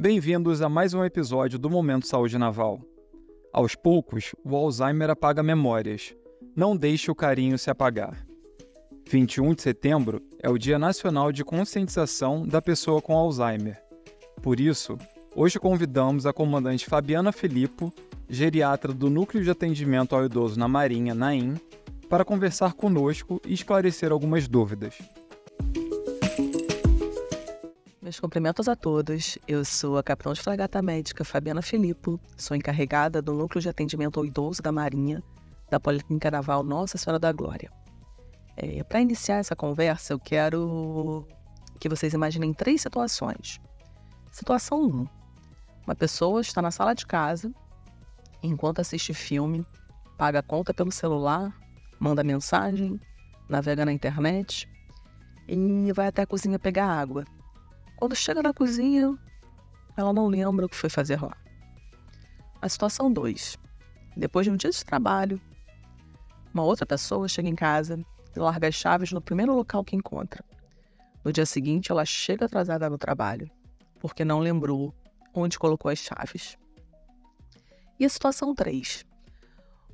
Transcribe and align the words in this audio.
Bem-vindos 0.00 0.62
a 0.62 0.68
mais 0.68 0.94
um 0.94 1.04
episódio 1.04 1.58
do 1.58 1.68
Momento 1.68 2.06
Saúde 2.06 2.38
Naval. 2.38 2.80
Aos 3.52 3.74
poucos, 3.74 4.32
o 4.44 4.54
Alzheimer 4.54 5.10
apaga 5.10 5.42
memórias. 5.42 6.14
Não 6.54 6.76
deixe 6.76 7.10
o 7.10 7.16
carinho 7.16 7.58
se 7.58 7.68
apagar. 7.68 8.24
21 9.08 9.54
de 9.54 9.62
setembro 9.62 10.22
é 10.40 10.48
o 10.48 10.56
Dia 10.56 10.78
Nacional 10.78 11.32
de 11.32 11.44
Conscientização 11.44 12.46
da 12.46 12.62
Pessoa 12.62 13.02
com 13.02 13.12
Alzheimer. 13.12 13.82
Por 14.40 14.60
isso, 14.60 14.96
hoje 15.34 15.58
convidamos 15.58 16.26
a 16.26 16.32
comandante 16.32 16.86
Fabiana 16.86 17.32
Filippo, 17.32 17.92
geriatra 18.28 18.92
do 18.92 19.10
Núcleo 19.10 19.42
de 19.42 19.50
Atendimento 19.50 20.14
ao 20.14 20.24
Idoso 20.24 20.60
na 20.60 20.68
Marinha, 20.68 21.12
NAIM, 21.12 21.56
para 22.08 22.24
conversar 22.24 22.74
conosco 22.74 23.42
e 23.44 23.52
esclarecer 23.52 24.12
algumas 24.12 24.46
dúvidas. 24.46 24.96
Meus 28.08 28.20
cumprimentos 28.20 28.68
a 28.68 28.74
todos. 28.74 29.36
Eu 29.46 29.62
sou 29.66 29.98
a 29.98 30.02
capitã 30.02 30.32
de 30.32 30.40
fragata 30.40 30.80
médica 30.80 31.26
Fabiana 31.26 31.60
Filippo, 31.60 32.18
sou 32.38 32.56
encarregada 32.56 33.20
do 33.20 33.34
Núcleo 33.34 33.60
de 33.60 33.68
Atendimento 33.68 34.18
ao 34.18 34.24
Idoso 34.24 34.62
da 34.62 34.72
Marinha, 34.72 35.22
da 35.70 35.78
Policlínica 35.78 36.30
Naval 36.30 36.64
Nossa 36.64 36.96
Senhora 36.96 37.18
da 37.18 37.30
Glória. 37.32 37.70
É, 38.56 38.82
Para 38.82 39.02
iniciar 39.02 39.36
essa 39.36 39.54
conversa, 39.54 40.14
eu 40.14 40.18
quero 40.18 41.28
que 41.78 41.86
vocês 41.86 42.14
imaginem 42.14 42.54
três 42.54 42.80
situações. 42.80 43.60
Situação 44.32 44.86
1. 44.86 45.06
Uma 45.86 45.94
pessoa 45.94 46.40
está 46.40 46.62
na 46.62 46.70
sala 46.70 46.94
de 46.94 47.04
casa, 47.04 47.52
enquanto 48.42 48.80
assiste 48.80 49.12
filme, 49.12 49.66
paga 50.16 50.38
a 50.38 50.42
conta 50.42 50.72
pelo 50.72 50.90
celular, 50.90 51.54
manda 52.00 52.24
mensagem, 52.24 52.98
navega 53.50 53.84
na 53.84 53.92
internet 53.92 54.66
e 55.46 55.92
vai 55.92 56.06
até 56.06 56.22
a 56.22 56.26
cozinha 56.26 56.58
pegar 56.58 56.86
água. 56.86 57.26
Quando 57.98 58.14
chega 58.14 58.40
na 58.40 58.54
cozinha, 58.54 59.18
ela 59.96 60.12
não 60.12 60.28
lembra 60.28 60.66
o 60.66 60.68
que 60.68 60.76
foi 60.76 60.88
fazer 60.88 61.20
lá. 61.20 61.36
A 62.62 62.68
situação 62.68 63.12
2. 63.12 63.58
Depois 64.16 64.46
de 64.46 64.52
um 64.52 64.56
dia 64.56 64.70
de 64.70 64.84
trabalho, 64.84 65.40
uma 66.54 66.62
outra 66.62 66.86
pessoa 66.86 67.26
chega 67.26 67.48
em 67.48 67.56
casa 67.56 67.98
e 68.36 68.38
larga 68.38 68.68
as 68.68 68.76
chaves 68.76 69.10
no 69.10 69.20
primeiro 69.20 69.52
local 69.52 69.82
que 69.82 69.96
encontra. 69.96 70.44
No 71.24 71.32
dia 71.32 71.44
seguinte, 71.44 71.90
ela 71.90 72.04
chega 72.04 72.44
atrasada 72.44 72.88
no 72.88 72.96
trabalho, 72.96 73.50
porque 73.98 74.24
não 74.24 74.38
lembrou 74.38 74.94
onde 75.34 75.58
colocou 75.58 75.90
as 75.90 75.98
chaves. 75.98 76.56
E 77.98 78.04
a 78.04 78.08
situação 78.08 78.54
3. 78.54 79.04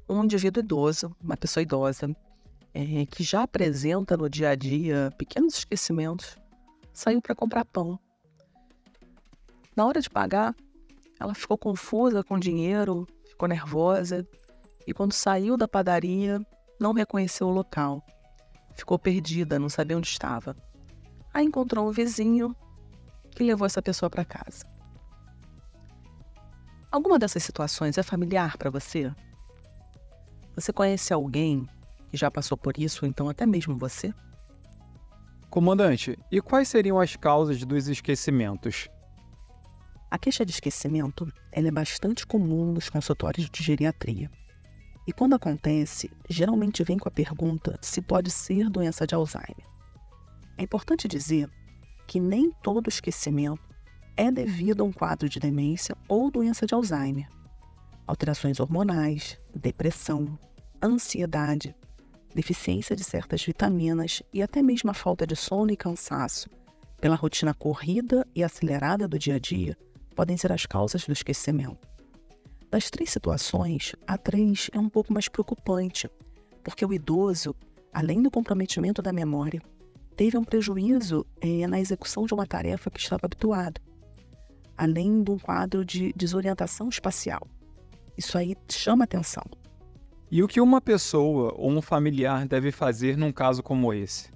Um 0.07 0.25
indivíduo 0.25 0.63
idoso, 0.63 1.17
uma 1.23 1.39
pessoa 1.39 1.63
idosa, 1.63 2.15
é, 2.75 3.07
que 3.07 3.25
já 3.25 3.45
apresenta 3.45 4.15
no 4.15 4.29
dia 4.29 4.51
a 4.51 4.55
dia 4.55 5.11
pequenos 5.17 5.55
esquecimentos, 5.55 6.37
saiu 6.95 7.21
para 7.21 7.35
comprar 7.35 7.65
pão. 7.65 7.99
Na 9.77 9.85
hora 9.85 10.01
de 10.01 10.09
pagar, 10.09 10.55
ela 11.19 11.35
ficou 11.35 11.59
confusa 11.59 12.23
com 12.23 12.37
o 12.37 12.41
dinheiro, 12.41 13.07
ficou 13.29 13.49
nervosa 13.49 14.27
e 14.87 14.95
quando 14.95 15.13
saiu 15.13 15.57
da 15.57 15.67
padaria, 15.67 16.41
não 16.81 16.93
reconheceu 16.93 17.49
o 17.49 17.53
local. 17.53 18.03
Ficou 18.75 18.99
perdida, 18.99 19.59
não 19.59 19.69
sabia 19.69 19.97
onde 19.97 20.09
estava. 20.09 20.57
Aí 21.33 21.45
encontrou 21.45 21.89
um 21.89 21.93
vizinho 21.93 22.55
que 23.33 23.43
levou 23.43 23.67
essa 23.67 23.83
pessoa 23.83 24.09
para 24.09 24.25
casa. 24.25 24.65
Alguma 26.91 27.19
dessas 27.19 27.43
situações 27.43 27.99
é 27.99 28.03
familiar 28.05 28.57
para 28.57 28.71
você? 28.71 29.13
Você 30.55 30.73
conhece 30.73 31.13
alguém 31.13 31.69
que 32.09 32.17
já 32.17 32.31
passou 32.31 32.57
por 32.57 32.79
isso, 32.79 33.05
ou 33.05 33.09
então 33.09 33.29
até 33.29 33.45
mesmo 33.45 33.77
você? 33.77 34.15
Comandante, 35.55 36.19
e 36.33 36.41
quais 36.41 36.67
seriam 36.67 36.99
as 36.99 37.15
causas 37.15 37.65
dos 37.65 37.87
esquecimentos? 37.87 38.89
A 40.11 40.19
queixa 40.19 40.45
de 40.45 40.51
esquecimento 40.51 41.33
é 41.53 41.71
bastante 41.71 42.27
comum 42.27 42.73
nos 42.73 42.91
consultórios 42.91 43.49
de 43.49 43.63
geriatria. 43.63 44.29
E 45.07 45.13
quando 45.13 45.37
acontece, 45.37 46.11
geralmente 46.29 46.83
vem 46.83 46.99
com 46.99 47.09
a 47.09 47.13
pergunta 47.13 47.79
se 47.81 48.03
pode 48.03 48.33
ser 48.33 48.69
doença 48.69 49.07
de 49.07 49.15
Alzheimer. 49.15 49.65
É 50.59 50.65
importante 50.65 51.07
dizer 51.07 51.49
que 52.09 52.19
nem 52.19 52.51
todo 52.61 52.89
esquecimento 52.89 53.63
é 54.17 54.33
devido 54.33 54.81
a 54.81 54.85
um 54.85 54.93
quadro 54.93 55.29
de 55.29 55.39
demência 55.39 55.97
ou 56.09 56.33
doença 56.33 56.67
de 56.67 56.75
Alzheimer. 56.75 57.29
Alterações 58.09 58.59
hormonais, 58.59 59.39
depressão, 59.55 60.37
ansiedade, 60.83 61.77
deficiência 62.35 62.97
de 62.97 63.05
certas 63.05 63.45
vitaminas 63.45 64.23
e 64.33 64.43
até 64.43 64.63
mesmo 64.63 64.91
a 64.91 64.95
falta 64.95 65.27
de 65.27 65.37
sono 65.37 65.71
e 65.71 65.77
cansaço 65.77 66.49
pela 67.05 67.17
rotina 67.17 67.53
corrida 67.53 68.27
e 68.35 68.43
acelerada 68.43 69.07
do 69.07 69.19
dia 69.19 69.35
a 69.35 69.39
dia 69.39 69.77
podem 70.17 70.39
ser 70.39 70.51
as 70.51 70.65
causas 70.65 71.05
do 71.05 71.13
esquecimento. 71.13 71.87
Das 72.71 72.89
três 72.89 73.11
situações, 73.11 73.95
a 74.07 74.17
três 74.17 74.71
é 74.73 74.79
um 74.79 74.89
pouco 74.89 75.13
mais 75.13 75.29
preocupante, 75.29 76.09
porque 76.63 76.83
o 76.83 76.95
idoso, 76.95 77.55
além 77.93 78.23
do 78.23 78.31
comprometimento 78.31 79.03
da 79.03 79.13
memória, 79.13 79.61
teve 80.17 80.39
um 80.39 80.45
prejuízo 80.45 81.27
é, 81.43 81.67
na 81.67 81.79
execução 81.79 82.25
de 82.25 82.33
uma 82.33 82.47
tarefa 82.47 82.91
que 82.91 82.99
estava 82.99 83.27
habituado, 83.27 83.81
além 84.75 85.23
de 85.23 85.31
um 85.31 85.39
quadro 85.39 85.85
de 85.85 86.11
desorientação 86.17 86.89
espacial. 86.89 87.47
Isso 88.17 88.39
aí 88.39 88.57
chama 88.71 89.05
atenção. 89.05 89.45
E 90.35 90.43
o 90.43 90.49
que 90.49 90.61
uma 90.61 90.81
pessoa 90.81 91.55
ou 91.57 91.71
um 91.71 91.81
familiar 91.81 92.45
deve 92.45 92.73
fazer 92.73 93.17
num 93.17 93.31
caso 93.31 93.63
como 93.63 93.95
esse? 93.95 94.33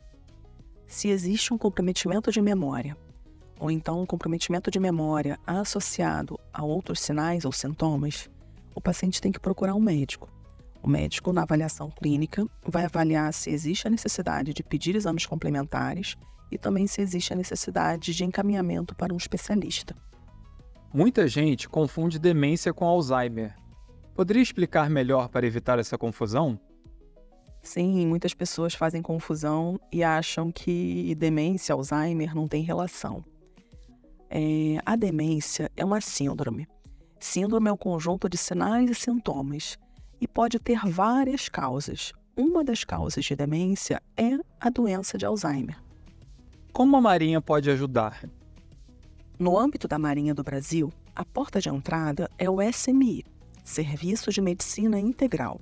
Se 0.86 1.08
existe 1.08 1.52
um 1.52 1.58
comprometimento 1.58 2.30
de 2.30 2.40
memória, 2.40 2.96
ou 3.58 3.68
então 3.68 4.00
um 4.00 4.06
comprometimento 4.06 4.70
de 4.70 4.78
memória 4.78 5.40
associado 5.44 6.38
a 6.52 6.64
outros 6.64 7.00
sinais 7.00 7.44
ou 7.44 7.50
sintomas, 7.50 8.30
o 8.76 8.80
paciente 8.80 9.20
tem 9.20 9.32
que 9.32 9.40
procurar 9.40 9.74
um 9.74 9.80
médico. 9.80 10.30
O 10.80 10.88
médico, 10.88 11.32
na 11.32 11.42
avaliação 11.42 11.90
clínica, 11.90 12.46
vai 12.62 12.84
avaliar 12.84 13.34
se 13.34 13.50
existe 13.50 13.88
a 13.88 13.90
necessidade 13.90 14.54
de 14.54 14.62
pedir 14.62 14.94
exames 14.94 15.26
complementares 15.26 16.14
e 16.48 16.56
também 16.56 16.86
se 16.86 17.00
existe 17.00 17.32
a 17.32 17.36
necessidade 17.36 18.14
de 18.14 18.24
encaminhamento 18.24 18.94
para 18.94 19.12
um 19.12 19.16
especialista. 19.16 19.96
Muita 20.94 21.26
gente 21.26 21.68
confunde 21.68 22.20
demência 22.20 22.72
com 22.72 22.86
Alzheimer. 22.86 23.56
Poderia 24.18 24.42
explicar 24.42 24.90
melhor 24.90 25.28
para 25.28 25.46
evitar 25.46 25.78
essa 25.78 25.96
confusão? 25.96 26.58
Sim, 27.62 28.04
muitas 28.04 28.34
pessoas 28.34 28.74
fazem 28.74 29.00
confusão 29.00 29.78
e 29.92 30.02
acham 30.02 30.50
que 30.50 31.14
demência 31.14 31.70
e 31.70 31.74
Alzheimer 31.74 32.34
não 32.34 32.48
tem 32.48 32.64
relação. 32.64 33.24
É, 34.28 34.78
a 34.84 34.96
demência 34.96 35.70
é 35.76 35.84
uma 35.84 36.00
síndrome. 36.00 36.66
Síndrome 37.20 37.68
é 37.68 37.72
um 37.72 37.76
conjunto 37.76 38.28
de 38.28 38.36
sinais 38.36 38.90
e 38.90 38.94
sintomas 38.96 39.78
e 40.20 40.26
pode 40.26 40.58
ter 40.58 40.80
várias 40.84 41.48
causas. 41.48 42.12
Uma 42.36 42.64
das 42.64 42.82
causas 42.82 43.24
de 43.24 43.36
demência 43.36 44.02
é 44.16 44.36
a 44.60 44.68
doença 44.68 45.16
de 45.16 45.26
Alzheimer. 45.26 45.80
Como 46.72 46.96
a 46.96 47.00
Marinha 47.00 47.40
pode 47.40 47.70
ajudar? 47.70 48.28
No 49.38 49.56
âmbito 49.56 49.86
da 49.86 49.96
Marinha 49.96 50.34
do 50.34 50.42
Brasil, 50.42 50.92
a 51.14 51.24
porta 51.24 51.60
de 51.60 51.68
entrada 51.68 52.28
é 52.36 52.50
o 52.50 52.60
SMI, 52.60 53.24
Serviço 53.68 54.32
de 54.32 54.40
Medicina 54.40 54.98
Integral. 54.98 55.60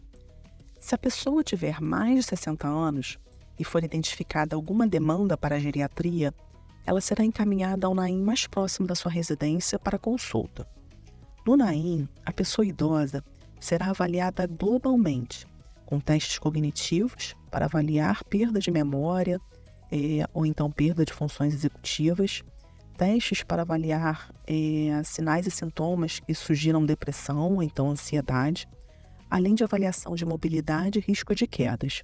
Se 0.78 0.94
a 0.94 0.98
pessoa 0.98 1.42
tiver 1.42 1.80
mais 1.80 2.20
de 2.20 2.22
60 2.22 2.64
anos 2.64 3.18
e 3.58 3.64
for 3.64 3.82
identificada 3.82 4.54
alguma 4.54 4.86
demanda 4.86 5.36
para 5.36 5.56
a 5.56 5.58
geriatria, 5.58 6.32
ela 6.86 7.00
será 7.00 7.24
encaminhada 7.24 7.84
ao 7.84 7.96
NAIM 7.96 8.22
mais 8.22 8.46
próximo 8.46 8.86
da 8.86 8.94
sua 8.94 9.10
residência 9.10 9.76
para 9.76 9.98
consulta. 9.98 10.68
No 11.44 11.56
NAIM, 11.56 12.08
a 12.24 12.32
pessoa 12.32 12.64
idosa 12.64 13.24
será 13.58 13.90
avaliada 13.90 14.46
globalmente, 14.46 15.44
com 15.84 15.98
testes 15.98 16.38
cognitivos 16.38 17.34
para 17.50 17.64
avaliar 17.64 18.22
perda 18.22 18.60
de 18.60 18.70
memória 18.70 19.40
é, 19.90 20.24
ou 20.32 20.46
então 20.46 20.70
perda 20.70 21.04
de 21.04 21.12
funções 21.12 21.52
executivas, 21.52 22.44
testes 22.96 23.42
para 23.42 23.62
avaliar 23.62 24.32
é, 24.46 25.02
sinais 25.04 25.46
e 25.46 25.50
sintomas 25.50 26.18
que 26.20 26.34
sugiram 26.34 26.84
depressão 26.84 27.54
ou 27.54 27.62
então 27.62 27.90
ansiedade, 27.90 28.66
além 29.30 29.54
de 29.54 29.62
avaliação 29.62 30.14
de 30.14 30.24
mobilidade 30.24 30.98
e 30.98 31.02
risco 31.02 31.34
de 31.34 31.46
quedas. 31.46 32.02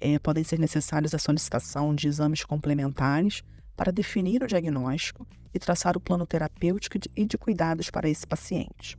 É, 0.00 0.18
podem 0.18 0.42
ser 0.42 0.58
necessários 0.58 1.14
a 1.14 1.18
solicitação 1.18 1.94
de 1.94 2.08
exames 2.08 2.44
complementares 2.44 3.42
para 3.76 3.92
definir 3.92 4.42
o 4.42 4.46
diagnóstico 4.46 5.26
e 5.54 5.58
traçar 5.58 5.96
o 5.96 6.00
plano 6.00 6.26
terapêutico 6.26 6.98
e 7.14 7.24
de 7.24 7.38
cuidados 7.38 7.90
para 7.90 8.08
esse 8.08 8.26
paciente. 8.26 8.98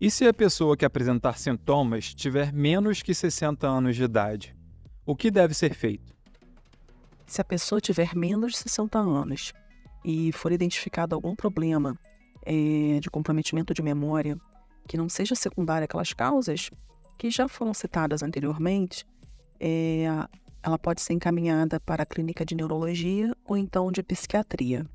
E 0.00 0.10
se 0.10 0.26
a 0.26 0.34
pessoa 0.34 0.76
que 0.76 0.84
apresentar 0.84 1.38
sintomas 1.38 2.12
tiver 2.12 2.52
menos 2.52 3.00
que 3.00 3.14
60 3.14 3.66
anos 3.66 3.96
de 3.96 4.02
idade? 4.02 4.54
O 5.06 5.14
que 5.14 5.30
deve 5.30 5.54
ser 5.54 5.74
feito? 5.74 6.12
Se 7.26 7.40
a 7.40 7.44
pessoa 7.44 7.80
tiver 7.80 8.14
menos 8.14 8.52
de 8.52 8.58
60 8.58 8.98
anos 8.98 9.52
e 10.04 10.30
for 10.32 10.52
identificado 10.52 11.14
algum 11.14 11.34
problema 11.34 11.98
é, 12.44 12.98
de 13.00 13.10
comprometimento 13.10 13.72
de 13.72 13.82
memória 13.82 14.36
que 14.86 14.96
não 14.96 15.08
seja 15.08 15.34
secundário 15.34 15.84
àquelas 15.84 16.12
causas 16.12 16.70
que 17.16 17.30
já 17.30 17.48
foram 17.48 17.72
citadas 17.72 18.22
anteriormente, 18.22 19.06
é, 19.58 20.04
ela 20.62 20.78
pode 20.78 21.00
ser 21.00 21.14
encaminhada 21.14 21.80
para 21.80 22.02
a 22.02 22.06
clínica 22.06 22.44
de 22.44 22.54
neurologia 22.54 23.34
ou 23.44 23.56
então 23.56 23.90
de 23.90 24.02
psiquiatria. 24.02 24.86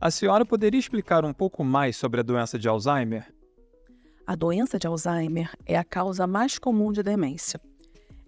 A 0.00 0.10
senhora 0.10 0.46
poderia 0.46 0.78
explicar 0.78 1.24
um 1.24 1.32
pouco 1.32 1.62
mais 1.62 1.96
sobre 1.96 2.20
a 2.20 2.22
doença 2.22 2.58
de 2.58 2.68
Alzheimer? 2.68 3.32
A 4.26 4.34
doença 4.34 4.78
de 4.78 4.86
Alzheimer 4.86 5.50
é 5.66 5.76
a 5.76 5.84
causa 5.84 6.26
mais 6.26 6.58
comum 6.58 6.92
de 6.92 7.02
demência. 7.02 7.60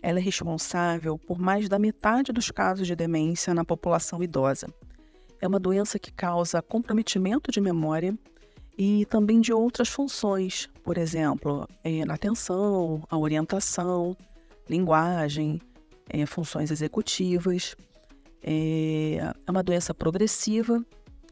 Ela 0.02 0.18
é 0.18 0.22
responsável 0.22 1.16
por 1.16 1.38
mais 1.38 1.68
da 1.68 1.78
metade 1.78 2.32
dos 2.32 2.50
casos 2.50 2.86
de 2.86 2.96
demência 2.96 3.54
na 3.54 3.64
população 3.64 4.22
idosa. 4.22 4.66
É 5.42 5.46
uma 5.46 5.60
doença 5.60 5.98
que 5.98 6.10
causa 6.10 6.62
comprometimento 6.62 7.52
de 7.52 7.60
memória 7.60 8.16
e 8.78 9.04
também 9.06 9.42
de 9.42 9.52
outras 9.52 9.90
funções, 9.90 10.70
por 10.82 10.96
exemplo, 10.96 11.68
é, 11.84 12.06
na 12.06 12.14
atenção, 12.14 13.02
a 13.10 13.18
orientação, 13.18 14.16
linguagem, 14.70 15.60
é, 16.08 16.24
funções 16.24 16.70
executivas. 16.70 17.76
É, 18.42 19.16
é 19.46 19.50
uma 19.50 19.62
doença 19.62 19.92
progressiva 19.92 20.82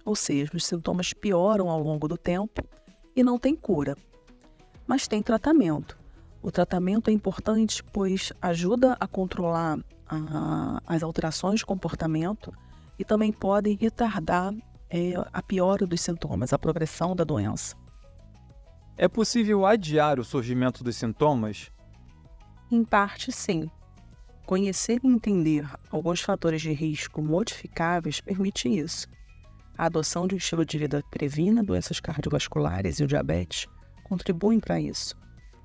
ou 0.05 0.17
seja, 0.17 0.51
os 0.55 0.65
sintomas 0.65 1.13
pioram 1.13 1.69
ao 1.69 1.81
longo 1.81 2.09
do 2.09 2.17
tempo 2.17 2.65
e 3.15 3.23
não 3.23 3.39
tem 3.39 3.55
cura. 3.55 3.97
Mas 4.87 5.07
tem 5.07 5.23
tratamento. 5.23 5.99
O 6.43 6.51
tratamento 6.51 7.11
é 7.11 7.13
importante 7.13 7.83
pois 7.93 8.33
ajuda 8.41 8.97
a 8.99 9.07
controlar 9.07 9.79
a, 10.09 10.83
as 10.87 11.03
alterações 11.03 11.61
de 11.61 11.67
comportamento 11.67 12.53
e 13.01 13.05
também 13.05 13.33
pode 13.33 13.73
retardar 13.81 14.53
é, 14.91 15.15
a 15.33 15.43
piora 15.43 15.87
dos 15.87 16.03
sintomas, 16.03 16.53
a 16.53 16.59
progressão 16.59 17.17
da 17.17 17.25
doença. 17.25 17.75
É 18.95 19.09
possível 19.09 19.65
adiar 19.65 20.21
o 20.21 20.25
surgimento 20.25 20.85
dos 20.85 20.97
sintomas? 20.97 21.73
Em 22.71 22.85
parte, 22.85 23.33
sim. 23.33 23.71
Conhecer 24.45 25.01
e 25.03 25.09
entender 25.09 25.67
alguns 25.91 26.21
fatores 26.21 26.61
de 26.61 26.73
risco 26.75 27.23
modificáveis 27.23 28.21
permite 28.21 28.69
isso. 28.69 29.09
A 29.79 29.87
adoção 29.87 30.27
de 30.27 30.35
um 30.35 30.39
estilo 30.39 30.67
de 30.67 30.77
vida 30.77 31.01
que 31.01 31.09
previna 31.09 31.65
doenças 31.65 32.01
cardiovasculares 32.01 33.01
e 33.01 33.05
o 33.05 33.07
diabetes 33.07 33.67
contribuem 34.05 34.61
para 34.61 34.79
isso. 34.79 35.17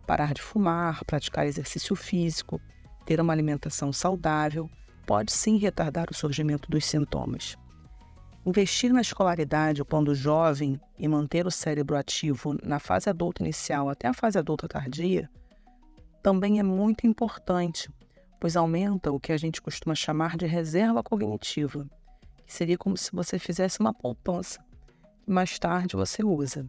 Parar 0.08 0.34
de 0.34 0.42
fumar, 0.42 1.04
praticar 1.04 1.46
exercício 1.46 1.98
físico, 1.98 2.62
ter 3.06 3.20
uma 3.20 3.34
alimentação 3.34 3.92
saudável 3.92 4.70
pode 5.06 5.32
sim 5.32 5.58
retardar 5.58 6.08
o 6.10 6.16
surgimento 6.16 6.70
dos 6.70 6.86
sintomas. 6.86 7.58
Investir 8.46 8.94
na 8.94 9.02
escolaridade 9.02 9.84
quando 9.84 10.14
jovem 10.14 10.80
e 10.98 11.08
manter 11.08 11.48
o 11.48 11.52
cérebro 11.52 11.98
ativo 11.98 12.56
na 12.64 12.80
fase 12.80 13.10
adulta 13.10 13.44
inicial 13.44 13.90
até 13.90 14.08
a 14.08 14.14
fase 14.14 14.38
adulta 14.38 14.68
tardia 14.68 15.30
também 16.26 16.58
é 16.58 16.64
muito 16.64 17.06
importante, 17.06 17.88
pois 18.40 18.58
aumenta 18.58 19.12
o 19.12 19.20
que 19.20 19.32
a 19.32 19.38
gente 19.38 19.62
costuma 19.62 19.94
chamar 19.94 20.36
de 20.36 20.48
reserva 20.48 21.04
cognitiva, 21.04 21.88
que 22.44 22.52
seria 22.52 22.80
como 22.80 22.98
se 22.98 23.12
você 23.12 23.38
fizesse 23.38 23.80
uma 23.80 23.94
poupança 23.94 24.60
que 25.24 25.30
mais 25.30 25.60
tarde 25.60 25.96
você 25.96 26.24
usa. 26.24 26.68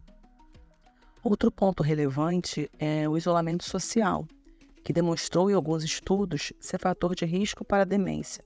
Outro 1.23 1.49
ponto 1.49 1.81
relevante 1.81 2.69
é 2.77 3.09
o 3.09 3.17
isolamento 3.17 3.63
social, 3.63 4.27
que 4.87 4.93
demonstrou 4.93 5.51
em 5.51 5.53
alguns 5.53 5.83
estudos 5.83 6.53
ser 6.61 6.79
fator 6.79 7.13
de 7.13 7.25
risco 7.25 7.65
para 7.65 7.81
a 7.81 7.85
demência. 7.85 8.41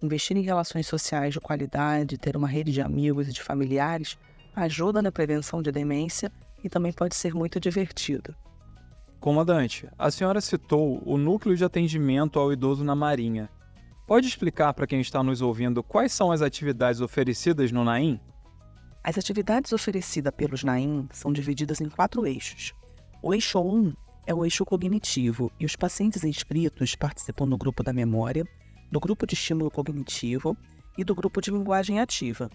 Investir 0.00 0.36
em 0.36 0.40
relações 0.40 0.86
sociais 0.86 1.34
de 1.34 1.40
qualidade, 1.40 2.16
ter 2.16 2.36
uma 2.36 2.46
rede 2.46 2.70
de 2.70 2.80
amigos 2.80 3.26
e 3.26 3.32
de 3.32 3.42
familiares 3.42 4.16
ajuda 4.54 5.02
na 5.02 5.10
prevenção 5.10 5.60
de 5.60 5.72
demência 5.72 6.30
e 6.62 6.68
também 6.68 6.92
pode 6.92 7.16
ser 7.16 7.34
muito 7.34 7.58
divertido. 7.58 8.32
Comandante, 9.18 9.88
a 9.98 10.12
senhora 10.12 10.40
citou 10.40 11.02
o 11.04 11.18
núcleo 11.18 11.56
de 11.56 11.64
atendimento 11.64 12.38
ao 12.38 12.52
idoso 12.52 12.84
na 12.84 12.94
Marinha. 12.94 13.50
Pode 14.06 14.28
explicar 14.28 14.72
para 14.74 14.86
quem 14.86 15.00
está 15.00 15.24
nos 15.24 15.42
ouvindo 15.42 15.82
quais 15.82 16.12
são 16.12 16.30
as 16.30 16.40
atividades 16.40 17.00
oferecidas 17.00 17.72
no 17.72 17.82
NAIM? 17.82 18.20
As 19.02 19.18
atividades 19.18 19.72
oferecidas 19.72 20.32
pelos 20.36 20.62
NAIM 20.62 21.08
são 21.10 21.32
divididas 21.32 21.80
em 21.80 21.88
quatro 21.88 22.24
eixos. 22.24 22.72
O 23.20 23.34
eixo 23.34 23.58
1 23.58 23.92
é 24.26 24.34
o 24.34 24.44
eixo 24.44 24.64
cognitivo 24.64 25.52
e 25.58 25.66
os 25.66 25.76
pacientes 25.76 26.24
inscritos 26.24 26.94
participam 26.94 27.46
do 27.46 27.58
grupo 27.58 27.82
da 27.82 27.92
memória, 27.92 28.46
do 28.90 28.98
grupo 28.98 29.26
de 29.26 29.34
estímulo 29.34 29.70
cognitivo 29.70 30.56
e 30.96 31.04
do 31.04 31.14
grupo 31.14 31.40
de 31.40 31.50
linguagem 31.50 32.00
ativa. 32.00 32.50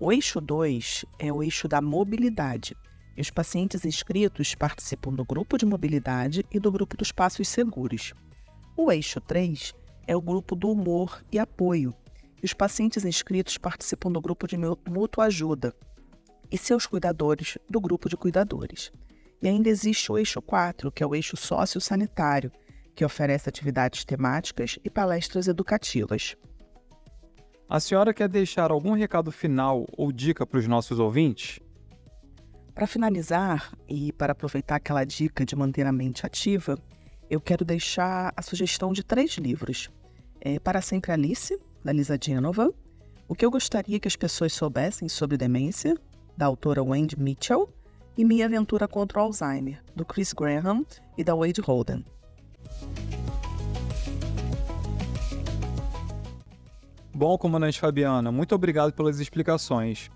O 0.00 0.10
eixo 0.10 0.40
2 0.40 1.04
é 1.18 1.32
o 1.32 1.42
eixo 1.42 1.68
da 1.68 1.80
mobilidade 1.80 2.76
e 3.16 3.20
os 3.20 3.30
pacientes 3.30 3.84
inscritos 3.84 4.54
participam 4.54 5.12
do 5.12 5.24
grupo 5.24 5.56
de 5.56 5.64
mobilidade 5.64 6.44
e 6.50 6.58
do 6.58 6.72
grupo 6.72 6.96
dos 6.96 7.12
passos 7.12 7.48
seguros. 7.48 8.12
O 8.76 8.90
eixo 8.90 9.20
3 9.20 9.72
é 10.06 10.16
o 10.16 10.20
grupo 10.20 10.56
do 10.56 10.70
humor 10.70 11.22
e 11.30 11.38
apoio. 11.38 11.94
E 12.42 12.44
os 12.44 12.52
pacientes 12.52 13.04
inscritos 13.04 13.56
participam 13.56 14.10
do 14.10 14.20
grupo 14.20 14.46
de 14.46 14.56
mútua 14.58 15.26
ajuda 15.26 15.72
e 16.50 16.58
seus 16.58 16.86
cuidadores 16.86 17.56
do 17.70 17.80
grupo 17.80 18.08
de 18.08 18.16
cuidadores. 18.16 18.92
E 19.42 19.48
ainda 19.48 19.68
existe 19.68 20.10
o 20.10 20.18
eixo 20.18 20.40
4, 20.40 20.90
que 20.90 21.02
é 21.02 21.06
o 21.06 21.14
eixo 21.14 21.36
sociosanitário, 21.36 22.50
que 22.94 23.04
oferece 23.04 23.48
atividades 23.48 24.04
temáticas 24.04 24.78
e 24.84 24.90
palestras 24.90 25.48
educativas. 25.48 26.36
A 27.68 27.80
senhora 27.80 28.14
quer 28.14 28.28
deixar 28.28 28.70
algum 28.70 28.92
recado 28.92 29.32
final 29.32 29.86
ou 29.96 30.12
dica 30.12 30.46
para 30.46 30.58
os 30.58 30.68
nossos 30.68 30.98
ouvintes? 30.98 31.58
Para 32.74 32.86
finalizar 32.86 33.72
e 33.88 34.12
para 34.12 34.32
aproveitar 34.32 34.76
aquela 34.76 35.04
dica 35.04 35.44
de 35.44 35.56
manter 35.56 35.86
a 35.86 35.92
mente 35.92 36.26
ativa, 36.26 36.78
eu 37.30 37.40
quero 37.40 37.64
deixar 37.64 38.32
a 38.36 38.42
sugestão 38.42 38.92
de 38.92 39.02
três 39.02 39.32
livros. 39.34 39.90
É 40.40 40.58
Para 40.58 40.82
Sempre 40.82 41.12
Alice, 41.12 41.58
da 41.82 41.92
Lisa 41.92 42.18
Genova, 42.22 42.72
O 43.26 43.34
que 43.34 43.44
eu 43.44 43.50
gostaria 43.50 43.98
que 43.98 44.08
as 44.08 44.16
pessoas 44.16 44.52
soubessem 44.52 45.08
sobre 45.08 45.38
demência, 45.38 45.96
da 46.36 46.44
autora 46.44 46.82
Wendy 46.82 47.18
Mitchell, 47.18 47.72
e 48.16 48.24
Minha 48.24 48.46
Aventura 48.46 48.86
contra 48.86 49.20
o 49.20 49.22
Alzheimer, 49.22 49.82
do 49.94 50.04
Chris 50.04 50.32
Graham 50.32 50.84
e 51.16 51.24
da 51.24 51.34
Wade 51.34 51.60
Holden. 51.60 52.04
Bom, 57.14 57.38
comandante 57.38 57.78
Fabiana, 57.78 58.32
muito 58.32 58.54
obrigado 58.54 58.92
pelas 58.92 59.20
explicações. 59.20 60.10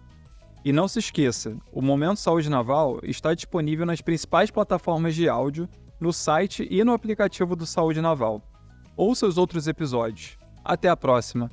E 0.64 0.72
não 0.72 0.88
se 0.88 0.98
esqueça, 0.98 1.56
o 1.72 1.80
Momento 1.80 2.18
Saúde 2.18 2.50
Naval 2.50 2.98
está 3.04 3.32
disponível 3.34 3.86
nas 3.86 4.00
principais 4.00 4.50
plataformas 4.50 5.14
de 5.14 5.28
áudio 5.28 5.68
no 6.00 6.12
site 6.12 6.66
e 6.70 6.82
no 6.82 6.92
aplicativo 6.92 7.54
do 7.54 7.66
Saúde 7.66 8.00
Naval. 8.00 8.42
Ouça 8.96 9.26
os 9.26 9.38
outros 9.38 9.68
episódios. 9.68 10.36
Até 10.64 10.88
a 10.88 10.96
próxima! 10.96 11.48